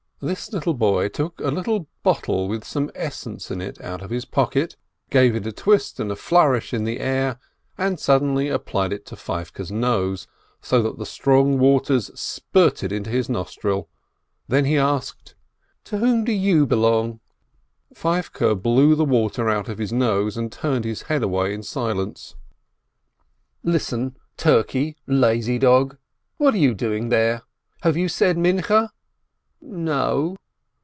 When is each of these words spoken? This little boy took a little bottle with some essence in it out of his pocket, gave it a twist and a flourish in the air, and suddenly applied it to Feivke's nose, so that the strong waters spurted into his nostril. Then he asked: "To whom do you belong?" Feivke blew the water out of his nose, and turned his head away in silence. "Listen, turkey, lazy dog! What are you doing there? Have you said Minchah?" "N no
This 0.23 0.53
little 0.53 0.75
boy 0.75 1.07
took 1.07 1.39
a 1.39 1.49
little 1.49 1.87
bottle 2.03 2.47
with 2.47 2.63
some 2.63 2.91
essence 2.93 3.49
in 3.49 3.59
it 3.59 3.81
out 3.81 4.03
of 4.03 4.11
his 4.11 4.23
pocket, 4.23 4.75
gave 5.09 5.35
it 5.35 5.47
a 5.47 5.51
twist 5.51 5.99
and 5.99 6.11
a 6.11 6.15
flourish 6.15 6.75
in 6.75 6.83
the 6.83 6.99
air, 6.99 7.39
and 7.75 7.99
suddenly 7.99 8.47
applied 8.47 8.93
it 8.93 9.03
to 9.07 9.15
Feivke's 9.15 9.71
nose, 9.71 10.27
so 10.61 10.79
that 10.83 10.99
the 10.99 11.07
strong 11.07 11.57
waters 11.57 12.11
spurted 12.13 12.91
into 12.91 13.09
his 13.09 13.29
nostril. 13.29 13.89
Then 14.47 14.65
he 14.65 14.77
asked: 14.77 15.33
"To 15.85 15.97
whom 15.97 16.23
do 16.23 16.31
you 16.31 16.67
belong?" 16.67 17.19
Feivke 17.95 18.53
blew 18.61 18.93
the 18.93 19.03
water 19.05 19.49
out 19.49 19.69
of 19.69 19.79
his 19.79 19.91
nose, 19.91 20.37
and 20.37 20.51
turned 20.51 20.85
his 20.85 21.01
head 21.01 21.23
away 21.23 21.51
in 21.51 21.63
silence. 21.63 22.35
"Listen, 23.63 24.15
turkey, 24.37 24.97
lazy 25.07 25.57
dog! 25.57 25.97
What 26.37 26.53
are 26.53 26.57
you 26.57 26.75
doing 26.75 27.09
there? 27.09 27.41
Have 27.81 27.97
you 27.97 28.07
said 28.07 28.37
Minchah?" 28.37 28.91
"N 29.63 29.85
no 29.85 30.35